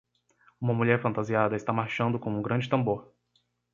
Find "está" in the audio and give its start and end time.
1.55-1.71